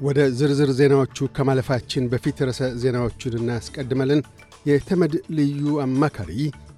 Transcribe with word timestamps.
ወደ 0.00 0.20
ዝርዝር 0.38 0.70
ዜናዎቹ 0.78 1.26
ከማለፋችን 1.36 2.08
በፊት 2.12 2.38
ርዕሰ 2.42 2.62
ዜናዎቹን 2.82 3.34
እናስቀድመልን። 3.38 4.20
የተመድ 4.66 5.14
ልዩ 5.36 5.64
አማካሪ 5.84 6.30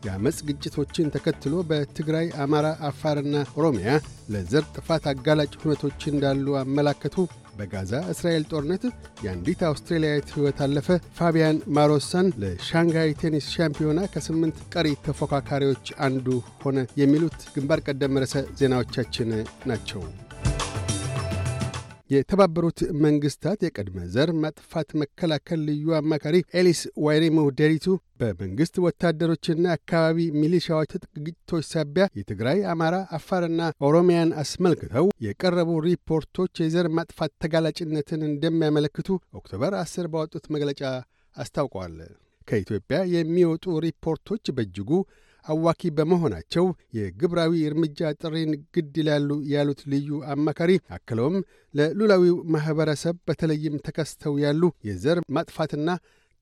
የአመፅ 0.05 0.37
ግጭቶችን 0.49 1.11
ተከትሎ 1.15 1.55
በትግራይ፣ 1.69 2.27
አማራ፣ 2.43 2.67
አፋርና 2.89 3.37
ኦሮሚያ 3.59 3.89
ለዘር 4.33 4.65
ጥፋት 4.77 5.07
አጋላጭ 5.13 5.53
ሁነቶች 5.63 6.03
እንዳሉ 6.13 6.57
አመላከቱ። 6.61 7.17
በጋዛ 7.59 7.93
እስራኤል 8.13 8.45
ጦርነት 8.51 8.85
የአንዲት 9.25 9.63
አውስትራሊያዊት 9.69 10.29
ሕይወት 10.35 10.61
አለፈ። 10.67 10.89
ፋቢያን 11.19 11.59
ማሮሳን 11.77 12.29
ለሻንግሃይ 12.43 13.13
ቴኒስ 13.23 13.49
ሻምፒዮና 13.55 14.01
ከስምንት 14.15 14.59
ቀሪ 14.75 14.95
ተፎካካሪዎች 15.07 15.87
አንዱ 16.07 16.27
ሆነ። 16.65 16.87
የሚሉት 17.03 17.39
ግንባር 17.57 17.83
ቀደም 17.89 18.21
ርዕሰ 18.25 18.47
ዜናዎቻችን 18.61 19.31
ናቸው። 19.67 20.03
የተባበሩት 22.11 22.79
መንግስታት 23.05 23.59
የቅድመ 23.65 24.05
ዘር 24.13 24.31
ማጥፋት 24.43 24.91
መከላከል 25.01 25.61
ልዩ 25.69 25.89
አማካሪ 25.99 26.37
ኤሊስ 26.61 26.81
ዋይሪሙ 27.07 27.39
ንዴሪቱ 27.59 27.87
በመንግሥት 28.21 28.77
ወታደሮችና 28.85 29.65
አካባቢ 29.77 30.19
ሚሊሻዎች 30.41 30.89
ትጥቅ 30.95 31.13
ግጭቶች 31.27 31.67
ሳቢያ 31.73 32.07
የትግራይ፣ 32.19 32.61
አማራ፣ 32.73 32.97
አፋርና 33.19 33.61
ኦሮሚያን 33.89 34.33
አስመልክተው 34.43 35.09
የቀረቡ 35.27 35.71
ሪፖርቶች 35.89 36.63
የዘር 36.65 36.89
ማጥፋት 36.99 37.35
ተጋላጭነትን 37.45 38.23
እንደሚያመለክቱ 38.31 39.09
ኦክቶበር 39.41 39.75
10 39.83 40.11
ባወጡት 40.15 40.47
መግለጫ 40.57 40.83
አስታውቀዋል። 41.37 41.97
ከኢትዮጵያ 42.49 42.99
የሚወጡ 43.15 43.65
ሪፖርቶች 43.85 44.45
በእጅጉ 44.57 44.91
አዋኪ 45.47 45.91
በመሆናቸው 45.97 46.65
የግብራዊ 46.97 47.53
እርምጃ 47.69 48.11
ጥሪን 48.21 48.51
ግድ 48.75 48.95
ይላሉ 49.01 49.31
ያሉት 49.53 49.81
ልዩ 49.93 50.09
አማካሪ 50.35 50.73
አክለውም 50.97 51.37
ለሉላዊው 51.75 52.37
ማኅበረሰብ 52.55 53.17
በተለይም 53.29 53.77
ተከስተው 53.87 54.37
ያሉ 54.45 54.63
የዘር 54.89 55.21
ማጥፋትና 55.37 55.89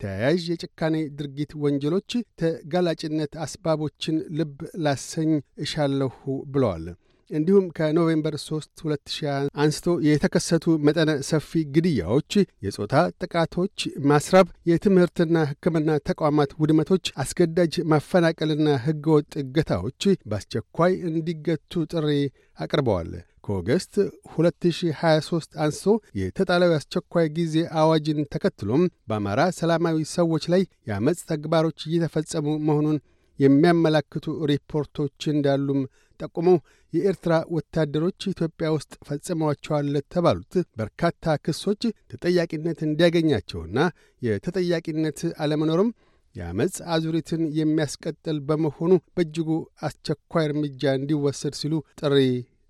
ተያያዥ 0.00 0.44
የጭካኔ 0.50 0.96
ድርጊት 1.18 1.52
ወንጀሎች 1.62 2.10
ተጋላጭነት 2.40 3.34
አስባቦችን 3.44 4.16
ልብ 4.38 4.56
ላሰኝ 4.84 5.30
እሻለሁ 5.64 6.16
ብለዋል። 6.52 6.86
እንዲሁም 7.30 7.66
ከኖቬምበር 7.76 8.34
3 8.40 8.82
2000 8.82 9.30
አንስቶ 9.62 9.94
የተከሰቱ 10.06 10.64
መጠነ 10.86 11.10
ሰፊ 11.28 11.62
ግድያዎች፣ 11.74 12.32
የጾታ 12.66 12.94
ጥቃቶች፣ 13.22 13.78
ማስራብ፣ 14.10 14.48
የትምህርትና 14.70 15.44
ሕክምና 15.50 15.98
ተቋማት 16.10 16.52
ውድመቶች፣ 16.60 17.12
አስገዳጅ 17.22 17.74
ማፈናቀልና 17.92 18.68
ሕገወጥ 18.86 19.32
እገታዎች 19.42 20.02
በአስቸኳይ 20.30 20.94
እንዲገቱ 21.10 21.84
ጥሪ 21.92 22.10
አቅርበዋል። 22.58 23.10
ከኦገስት 23.44 23.94
2023 24.30 25.58
አንስቶ 25.64 25.88
የተጣለው 26.20 26.70
የአስቸኳይ 26.70 27.26
ጊዜ 27.36 27.54
አዋጅን 27.80 28.20
ተከትሎም 28.32 28.82
በአማራ 29.08 29.40
ሰላማዊ 29.58 29.98
ሰዎች 30.14 30.44
ላይ 30.52 30.62
የአመፅ 30.88 31.20
ተግባሮች 31.30 31.78
እየተፈጸሙ 31.88 32.46
መሆኑን 32.68 32.98
የሚያመላክቱ 33.38 34.34
ሪፖርቶች 34.50 35.20
እንዳሉም 35.32 35.80
ጠቁመው 36.20 36.56
የኤርትራ 36.92 37.34
ወታደሮች 37.56 38.20
ኢትዮጵያ 38.30 38.68
ውስጥ 38.76 38.92
ፈጽመዋቸዋል 39.08 39.86
ለተባሉት 39.94 40.54
በርካታ 40.80 41.34
ክሶች 41.44 41.82
ተጠያቂነት 42.12 42.78
እንዲያገኛቸውና 42.86 43.78
የተጠያቂነት 44.22 45.20
አለመኖርም 45.44 45.90
የአመፅ 46.34 46.76
አዙሪትን 46.94 47.42
የሚያስቀጥል 47.58 48.38
በመሆኑ 48.48 48.94
በእጅጉ 49.16 49.50
አስቸኳይ 49.88 50.46
እርምጃ 50.48 50.94
እንዲወሰድ 50.98 51.54
ሲሉ 51.60 51.74
ጥሪ 52.00 52.16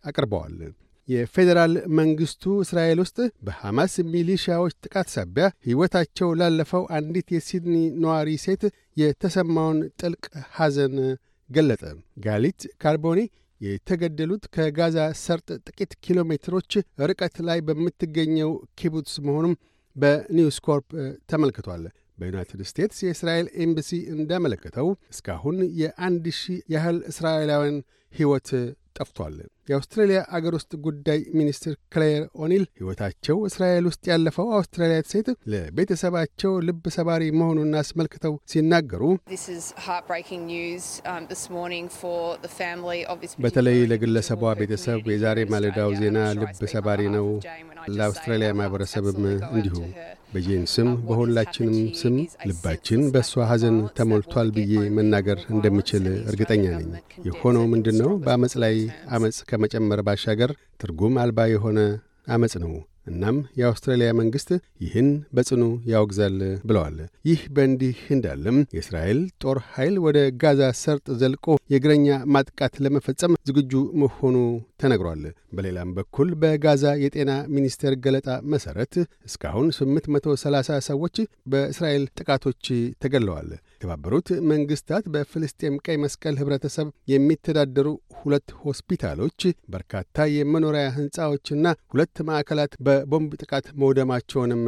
አቅርበዋል። 0.04 0.58
የፌዴራል 1.08 1.74
መንግሥቱ 1.98 2.44
እስራኤል 2.62 2.98
ውስጥ 3.02 3.18
በሐማስ 3.46 3.94
ሚሊሺያዎች 4.12 4.74
ጥቃት 4.84 5.08
ሳቢያ 5.14 5.46
ሕይወታቸው 5.66 6.30
ላለፈው 6.40 6.84
አንዲት 6.96 7.28
የሲድኒ 7.34 7.74
ነዋሪ 8.02 8.30
ሴት 8.44 8.62
የተሰማውን 8.96 9.78
ጥልቅ 10.00 10.24
ሐዘን 10.56 10.96
ገለጠ። 11.50 11.82
ጋሊት 12.24 12.60
ካርቦኒ 12.82 13.20
የተገደሉት 13.60 14.44
ከጋዛ 14.54 14.96
ሰርጥ 15.22 15.48
ጥቂት 15.68 15.92
ኪሎ 16.04 16.18
ሜትሮች 16.30 16.72
ርቀት 17.10 17.36
ላይ 17.48 17.58
በምትገኘው 17.68 18.50
ኪቡትስ 18.80 19.14
መሆኑም 19.26 19.54
በኒውስ 19.96 20.58
ኮርፕ 20.66 20.88
ተመልክቷል። 21.30 21.84
በዩናይትድ 22.18 22.60
ስቴትስ 22.68 22.98
የእስራኤል 23.04 23.46
ኤምባሲ 23.64 23.90
እንዳመለከተው 24.14 24.86
እስካሁን 25.12 25.58
የአንድ 25.80 26.26
ሺህ 26.38 26.60
ያህል 26.74 26.98
እስራኤላውያን 27.10 27.78
ሕይወት 28.12 28.50
ጠፍቷል። 28.98 29.36
የአውስትራሊያ 29.68 30.20
አገር 30.36 30.54
ውስጥ 30.56 30.72
ጉዳይ 30.84 31.20
ሚኒስትር 31.38 31.74
ክሌር 31.94 32.22
ኦኒል 32.42 32.64
ሕይወታቸው 32.78 33.38
እስራኤል 33.48 33.86
ውስጥ 33.90 34.04
ያለፈው 34.10 34.48
አውስትራሊያዊት 34.58 35.08
ሴት 35.12 35.28
ለቤተሰባቸው 35.52 36.52
ልብ 36.66 36.84
ሰባሪ 36.96 37.22
መሆኑን 37.38 37.72
አስመልክተው 37.80 38.34
ሲናገሩ 38.52 39.02
በተለይ 43.38 43.78
ለግለሰቧ 43.90 44.42
ቤተሰብ 44.60 45.02
የዛሬ 45.12 45.38
ማለዳው 45.52 45.90
ዜና 46.00 46.18
ልብ 46.38 46.54
ሰባሪ 46.74 47.02
ነው። 47.16 47.26
ለአውስትራሊያ 47.94 48.50
ማኅበረሰብም 48.58 49.20
እንዲሁ። 49.50 49.74
በጄን 50.32 50.64
ስም 50.72 50.88
በሁላችንም 51.06 51.76
ስም 51.98 52.14
ልባችን 52.48 53.02
በእሷ 53.12 53.44
ሐዘን 53.50 53.76
ተሞልቷል 53.98 54.48
ብዬ 54.56 54.72
መናገር 54.96 55.38
እንደምችል 55.52 56.04
እርግጠኛ 56.30 56.64
ነኝ። 56.74 56.88
የሆነው 57.28 57.64
ምንድን 57.72 57.96
ነው? 58.02 58.10
በአመፅ 58.24 58.54
ላይ 58.62 58.74
አመፅ 59.10 59.38
ከመጨመር 59.56 60.02
ባሻገር 60.06 60.50
ትርጉም 60.80 61.16
አልባ 61.20 61.48
የሆነ 61.50 61.78
አመፅ 62.28 62.54
ነው። 62.62 62.74
እናም 63.08 63.36
የአውስትራሊያ 63.58 64.08
መንግሥት 64.18 64.48
ይህን 64.84 65.08
በጽኑ 65.36 65.62
ያወግዛል 65.90 66.36
ብለዋል። 66.68 66.96
ይህ 67.28 67.40
በእንዲህ 67.54 67.98
እንዳለም 68.14 68.56
የእስራኤል 68.74 69.20
ጦር 69.42 69.58
ኃይል 69.70 69.96
ወደ 70.06 70.18
ጋዛ 70.42 70.70
ሰርጥ 70.80 71.06
ዘልቆ 71.20 71.44
የእግረኛ 71.72 72.06
ማጥቃት 72.34 72.74
ለመፈጸም 72.84 73.36
ዝግጁ 73.48 73.72
መሆኑ 74.02 74.36
ተነግሯል። 74.80 75.22
በሌላም 75.56 75.90
በኩል 75.96 76.28
በጋዛ 76.40 76.84
የጤና 77.02 77.32
ሚኒስቴር 77.54 77.94
ገለጣ 78.04 78.28
መሠረት 78.52 78.94
እስካሁን 79.28 79.68
830 79.76 80.80
ሰዎች 80.88 81.16
በእስራኤል 81.52 82.04
ጥቃቶች 82.18 82.64
ተገድለዋል። 83.02 83.48
የተባበሩት 83.76 84.28
መንግሥታት 84.50 85.04
በፍልስጤም 85.14 85.76
ቀይ 85.86 85.96
መስቀል 86.04 86.36
ኅብረተሰብ 86.40 86.88
የሚተዳደሩ 87.12 87.88
ሁለት 88.20 88.50
ሆስፒታሎች፣ 88.62 89.40
በርካታ 89.74 90.26
የመኖሪያ 90.34 90.84
ሕንፃዎችና 90.96 91.64
ሁለት 91.92 92.16
ማዕከላት 92.28 92.74
በቦምብ 92.86 93.32
ጥቃት 93.42 93.68
መውደማቸውንም 93.82 94.62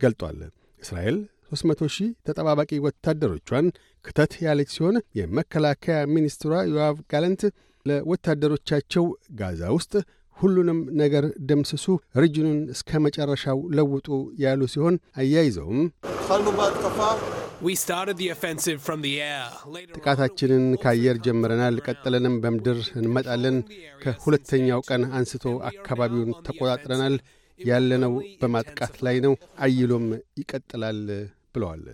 ገልጧል። 0.00 0.38
እስራኤል 0.82 1.18
300 1.50 1.88
ሺህ 1.94 2.08
ተጠባባቂ 2.26 2.78
ወታደሮቿን 2.84 3.66
ክተት 4.04 4.32
ያለች 4.44 4.70
ሲሆን 4.74 4.96
የመከላከያ 5.18 5.98
ሚኒስትሯ 6.14 6.52
ዮአቭ 6.72 6.96
ጋለንት 7.12 7.42
ለወታደሮቻቸው 7.86 9.04
ጋዛ 9.40 9.62
ውስጥ 9.76 9.92
ሁሉንም 10.36 10.78
ነገር 11.00 11.24
ደምስሱ፣ 11.48 11.84
ሪጅኑን 12.22 12.58
እስከ 12.74 12.98
መጨረሻው 13.04 13.58
ለውጡ 13.76 14.08
ያሉ 14.42 14.62
ሲሆን 14.72 14.96
አያይዘውም 15.20 15.80
ጥቃታችንን 19.96 20.64
ከአየር 20.82 21.16
ጀምረናል፣ 21.26 21.76
ቀጥለንም 21.86 22.34
በምድር 22.42 22.80
እንመጣለን። 23.00 23.56
ከሁለተኛው 24.02 24.82
ቀን 24.88 25.04
አንስቶ 25.18 25.44
አካባቢውን 25.70 26.32
ተቆጣጥረናል። 26.46 27.16
ያለነው 27.60 28.12
በማጥቃት 28.40 28.96
ላይ 29.06 29.18
ነው። 29.26 29.34
አይሎም 29.66 30.06
ይቀጥላል 30.40 31.00
ብለዋል። 31.54 31.84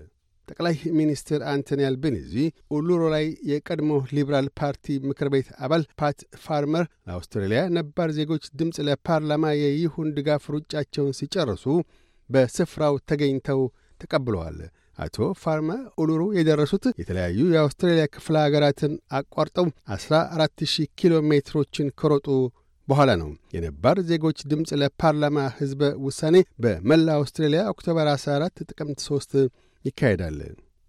ጠቅላይ 0.53 0.75
ሚኒስትር 0.99 1.41
አንቶኒ 1.51 1.81
አልቤኒዚ 1.89 2.33
ኡሉሮ 2.75 3.03
ላይ 3.15 3.27
የቀድሞ 3.51 3.93
ሊበራል 4.13 4.49
ፓርቲ 4.59 4.97
ምክር 5.07 5.29
ቤት 5.35 5.49
አባል 5.65 5.83
ፓት 6.01 6.19
ፋርመር 6.45 6.85
ለአውስትራሊያ 7.07 7.61
ነባር 7.77 8.11
ዜጎች 8.19 8.45
ድምፅ 8.61 8.79
ለፓርላማ 8.89 9.53
የይሁን 9.59 10.09
ድጋፍ 10.19 10.45
ሩጫቸውን 10.55 11.17
ሲጨርሱ 11.21 11.65
በስፍራው 12.31 12.97
ተገኝተው 13.11 13.61
ተቀብለዋል። 14.01 14.59
አቶ 14.99 15.17
ፋርመር 15.43 15.81
ኡሉሩ 16.01 16.23
የደረሱት 16.39 16.85
የተለያዩ 17.01 17.39
የአውስትራሊያ 17.53 18.05
ክፍለ 18.15 18.37
አገራትን 18.43 18.93
አቋርጠው 19.19 19.67
14000 19.95 20.75
ኪሎ 21.01 21.15
ሜትሮችን 21.31 21.89
ከሮጡ 22.01 22.27
በኋላ 22.89 23.11
ነው። 23.21 23.29
የነባር 23.55 23.97
ዜጎች 24.09 24.39
ድምፅ 24.51 24.71
ለፓርላማ 24.81 25.39
ሕዝበ 25.59 25.91
ውሳኔ 26.07 26.37
በመላ 26.63 27.09
አውስትራሊያ 27.19 27.63
ኦክቶበር 27.73 28.09
14 28.15 28.65
ጥቅምት 28.71 29.01
3 29.07 29.37
ይካሄዳል። 29.85 30.39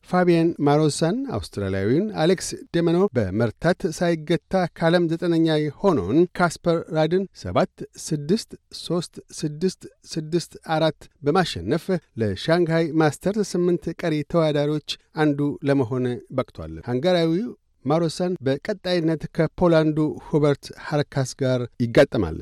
ፋቢያን 0.09 0.49
ማሮሳን 0.67 1.17
አውስትራሊያዊውን 1.35 2.07
አሌክስ 2.21 2.47
ደሚኖ 2.73 2.97
በመርታት 3.15 3.81
ሳይገታ 3.97 4.63
ከዓለም 4.77 5.07
ዘጠነኛ 5.11 5.47
የሆነውን 5.59 6.19
ካስፐር 6.37 6.77
ራድን 6.97 7.23
ሰባት 7.43 7.73
ስድስት 8.05 8.51
ሦስት 8.81 9.13
ስድስት 9.39 9.81
ስድስት 10.13 10.53
አራት 10.75 10.99
በማሸነፍ 11.21 11.85
ለሻንግሃይ 12.21 12.87
ማስተርስ 13.01 13.51
ስምንት 13.53 13.85
ቀሪ 14.01 14.15
ተወዳዳሪዎች 14.33 14.89
አንዱ 15.23 15.39
ለመሆን 15.69 16.07
በቅቷል። 16.37 16.75
ሃንጋሪያዊው 16.89 17.49
ማሮሳን 17.85 18.37
በቀጣይነት 18.45 19.23
ከፖላንዱ 19.37 19.97
ሁበርት 20.27 20.65
ሐርካስ 20.85 21.31
ጋር 21.41 21.61
ይጋጠማል። 21.83 22.37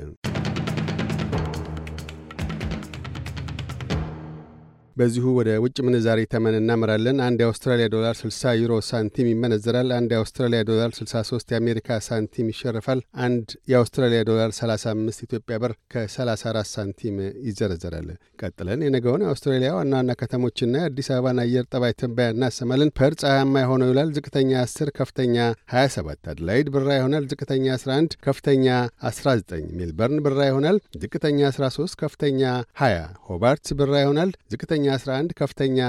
በዚሁ 5.01 5.27
ወደ 5.38 5.50
ውጭ 5.63 5.77
ምንዛሪ 5.86 6.19
ተመን 6.31 6.56
እናመራለን። 6.57 7.19
አንድ 7.25 7.39
የአውስትራሊያ 7.42 7.86
ዶላር 7.94 8.15
60 8.19 8.51
ዩሮ 8.59 8.74
ሳንቲም 8.88 9.27
ይመነዘራል። 9.30 9.89
አንድ 9.95 10.09
የአውስትራሊያ 10.13 10.62
ዶላር 10.69 10.89
63 10.98 11.53
የአሜሪካ 11.53 12.00
ሳንቲም 12.07 12.50
ይሸርፋል። 12.51 13.00
አንድ 13.25 13.45
የአውስትራሊያ 13.71 14.19
ዶላር 14.30 14.51
35 14.57 15.24
ኢትዮጵያ 15.27 15.57
ብር 15.63 15.74
ከ34 15.94 16.69
ሳንቲም 16.74 17.15
ይዘረዘራል። 17.48 18.09
ቀጥለን 18.42 18.83
የነገውን 18.86 19.24
የአውስትራሊያ 19.25 19.71
ዋና 19.77 19.94
ዋና 19.98 20.12
ከተሞችና 20.19 20.75
የአዲስ 20.81 21.09
አበባን 21.12 21.42
አየር 21.44 21.65
ጠባይ 21.71 21.95
ትንበያ 22.00 22.27
እናሰማለን። 22.36 22.94
ፐርዝ 23.00 23.19
ፀሐያማ 23.24 23.56
ሆኖ 23.63 23.89
ይውላል። 23.89 24.12
ዝቅተኛ 24.18 24.51
10፣ 24.65 24.94
ከፍተኛ 24.97 25.36
27። 25.74 26.31
አድላይድ 26.31 26.69
ብራ 26.75 26.89
ይሆናል። 27.00 27.25
ዝቅተኛ 27.31 27.65
11፣ 27.77 28.18
ከፍተኛ 28.25 28.68
19። 29.09 29.68
ሜልበርን 29.77 30.21
ብራ 30.25 30.39
ይሆናል። 30.50 30.80
ዝቅተኛ 31.01 31.39
13፣ 31.51 32.00
ከፍተኛ 32.01 32.42
20። 32.81 33.01
ሆባርት 33.27 33.68
ብራ 33.81 33.94
ይሆናል። 34.04 34.31
ዝቅተኛ 34.54 34.86
11 34.93 35.33
ከፍተኛ 35.39 35.79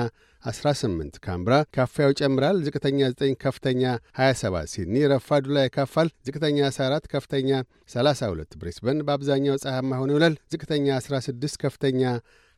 18 0.44 1.18
ካንብራ 1.24 1.54
ካፊያው 1.74 2.12
ይጨምራል። 2.12 2.56
ዝቅተኛ 2.66 3.00
9 3.12 3.36
ከፍተኛ 3.44 3.82
27 4.18 4.72
ሲድኒ 4.72 5.04
ረፋዱ 5.12 5.44
ላይ 5.56 5.64
ያካፋል። 5.68 6.08
ዝቅተኛ 6.26 6.58
14 6.70 7.06
ከፍተኛ 7.12 7.50
32 7.94 8.58
ብሬስበን 8.60 9.00
በአብዛኛው 9.06 9.56
ፀሐያማ 9.64 9.92
ሆኖ 10.00 10.10
ይውላል። 10.14 10.36
ዝቅተኛ 10.54 10.86
16 11.00 11.56
ከፍተኛ 11.64 12.02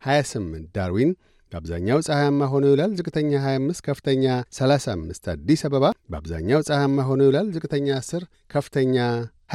28 0.02 0.66
ዳርዊን 0.76 1.12
በአብዛኛው 1.52 1.98
ፀሐያማ 2.06 2.46
ሆኖ 2.52 2.64
ይውላል። 2.70 2.92
ዝቅተኛ 2.98 3.32
25 3.44 3.84
ከፍተኛ 3.88 4.24
35 4.58 5.28
አዲስ 5.34 5.60
አበባ 5.68 5.84
በአብዛኛው 6.10 6.60
ፀሐያማ 6.68 6.98
ሆኖ 7.08 7.20
ይውላል። 7.26 7.48
ዝቅተኛ 7.56 7.88
10 8.00 8.24
ከፍተኛ 8.50 8.96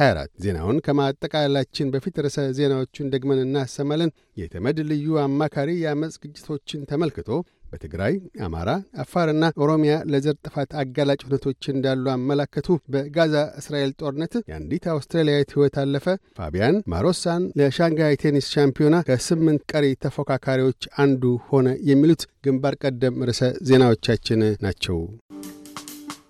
24 0.00 0.30
ዜናውን 0.42 0.76
ከማጠቃላላችን 0.84 1.90
በፊት 1.94 2.18
ርዕሰ 2.24 2.44
ዜናዎቹን 2.58 3.10
ደግመን 3.12 3.40
እናሰማለን። 3.42 4.10
የተመድ 4.36 4.78
ልዩ 4.90 5.16
አማካሪ 5.22 5.70
የአመፅ 5.80 6.14
ግጭቶችን 6.22 6.86
ተመልክቶ 6.90 7.28
በትግራይ፣ 7.70 8.14
አማራ፣ 8.46 8.70
አፋርና 9.02 9.50
ኦሮሚያ 9.64 9.92
ለዘር 10.12 10.36
ጥፋት 10.46 10.70
አጋላጭ 10.80 11.20
ሁነቶች 11.26 11.68
እንዳሉ 11.72 12.04
አመላከቱ። 12.14 12.68
በጋዛ 12.94 13.34
እስራኤል 13.60 13.92
ጦርነት 14.00 14.34
የአንዲት 14.42 14.86
አውስትራሊያዊት 14.94 15.52
ሕይወት 15.54 15.76
አለፈ። 15.82 16.06
ፋቢያን 16.38 16.82
ማሮሳን 16.94 17.44
ለሻንጋይ 17.60 18.16
ቴኒስ 18.24 18.48
ሻምፒዮና 18.54 18.98
ከስምንት 19.08 19.64
ቀሪ 19.72 19.88
ተፎካካሪዎች 20.04 20.82
አንዱ 21.04 21.22
ሆነ። 21.48 21.76
የሚሉት 21.90 22.24
ግንባር 22.46 22.76
ቀደም 22.84 23.22
ርዕሰ 23.28 23.42
ዜናዎቻችን 23.70 24.42
ናቸው። 24.66 24.98